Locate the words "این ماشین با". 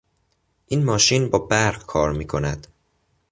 0.67-1.39